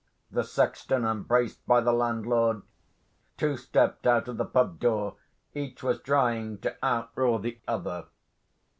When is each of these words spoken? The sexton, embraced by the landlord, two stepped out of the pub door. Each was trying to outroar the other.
The 0.31 0.43
sexton, 0.43 1.05
embraced 1.05 1.63
by 1.67 1.79
the 1.79 1.93
landlord, 1.93 2.63
two 3.37 3.55
stepped 3.55 4.07
out 4.07 4.27
of 4.27 4.37
the 4.37 4.45
pub 4.45 4.79
door. 4.79 5.17
Each 5.53 5.83
was 5.83 5.99
trying 6.01 6.57
to 6.61 6.75
outroar 6.83 7.39
the 7.39 7.59
other. 7.67 8.05